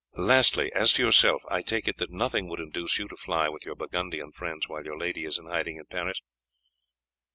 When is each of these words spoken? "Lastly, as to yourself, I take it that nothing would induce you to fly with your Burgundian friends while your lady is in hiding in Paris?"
"Lastly, 0.17 0.73
as 0.73 0.93
to 0.93 1.03
yourself, 1.05 1.43
I 1.47 1.61
take 1.61 1.87
it 1.87 1.97
that 1.97 2.09
nothing 2.09 2.49
would 2.49 2.59
induce 2.59 2.97
you 2.97 3.07
to 3.09 3.15
fly 3.15 3.49
with 3.49 3.65
your 3.67 3.75
Burgundian 3.75 4.31
friends 4.31 4.67
while 4.67 4.83
your 4.83 4.97
lady 4.97 5.25
is 5.25 5.37
in 5.37 5.45
hiding 5.45 5.77
in 5.77 5.85
Paris?" 5.85 6.23